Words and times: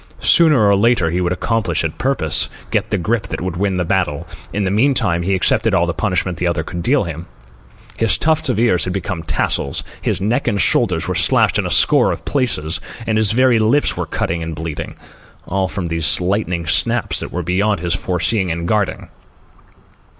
Sooner 0.19 0.65
or 0.67 0.75
later 0.75 1.11
he 1.11 1.21
would 1.21 1.31
accomplish 1.31 1.83
his 1.83 1.91
purpose, 1.99 2.49
get 2.71 2.89
the 2.89 2.97
grip 2.97 3.27
that 3.27 3.39
would 3.39 3.55
win 3.57 3.77
the 3.77 3.85
battle. 3.85 4.25
In 4.51 4.63
the 4.63 4.71
meantime, 4.71 5.21
he 5.21 5.35
accepted 5.35 5.75
all 5.75 5.85
the 5.85 5.93
punishment 5.93 6.39
the 6.39 6.47
other 6.47 6.63
could 6.63 6.81
deal 6.81 7.03
him. 7.03 7.27
His 7.99 8.17
tufts 8.17 8.49
of 8.49 8.57
ears 8.57 8.85
had 8.85 8.93
become 8.93 9.21
tassels, 9.21 9.83
his 10.01 10.19
neck 10.19 10.47
and 10.47 10.59
shoulders 10.59 11.07
were 11.07 11.13
slashed 11.13 11.59
in 11.59 11.67
a 11.67 11.69
score 11.69 12.11
of 12.11 12.25
places, 12.25 12.81
and 13.05 13.15
his 13.15 13.31
very 13.31 13.59
lips 13.59 13.95
were 13.95 14.07
cut 14.07 14.31
and 14.31 14.55
bleeding—all 14.55 15.67
from 15.67 15.85
these 15.85 16.19
lightning 16.19 16.65
snaps 16.65 17.19
that 17.19 17.31
were 17.31 17.43
beyond 17.43 17.79
his 17.79 17.93
foreseeing 17.93 18.49
and 18.51 18.67
guarding. 18.67 19.07